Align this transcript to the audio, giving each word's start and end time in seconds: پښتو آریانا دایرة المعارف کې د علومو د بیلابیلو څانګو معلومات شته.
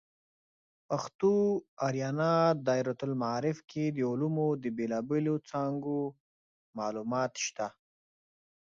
پښتو 0.87 1.31
آریانا 1.87 2.31
دایرة 2.67 2.93
المعارف 3.07 3.57
کې 3.71 3.83
د 3.91 3.97
علومو 4.09 4.47
د 4.63 4.65
بیلابیلو 4.77 5.35
څانګو 5.49 5.97
معلومات 6.77 7.33
شته. 7.45 7.67